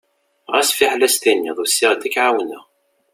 Ɣas 0.51 0.69
fiḥel 0.77 1.05
ad 1.05 1.11
s-tiniḍ 1.13 1.57
usiɣ-d 1.63 2.01
ad 2.07 2.11
k-εawneɣ. 2.13 2.63